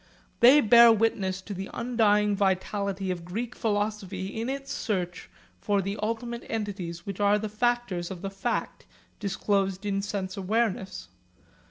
They 0.39 0.61
bear 0.61 0.91
witness 0.91 1.43
to 1.43 1.53
the 1.53 1.69
undying 1.75 2.35
vitality 2.35 3.11
of 3.11 3.23
Greek 3.23 3.55
philosophy 3.55 4.29
in 4.41 4.49
its 4.49 4.73
search 4.73 5.29
for 5.59 5.79
the 5.79 5.95
ultimate 6.01 6.43
entities 6.49 7.05
which 7.05 7.19
are 7.19 7.37
the 7.37 7.49
factors 7.49 8.09
of 8.09 8.23
the 8.23 8.31
fact 8.31 8.87
disclosed 9.19 9.85
in 9.85 10.01
sense 10.01 10.35
awareness. 10.35 11.09